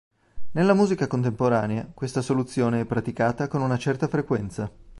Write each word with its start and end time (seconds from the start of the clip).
Nella 0.53 0.73
musica 0.73 1.05
contemporanea 1.05 1.87
questa 1.93 2.23
soluzione 2.23 2.79
è 2.79 2.85
praticata 2.85 3.47
con 3.47 3.61
una 3.61 3.77
certa 3.77 4.07
frequenza. 4.07 4.71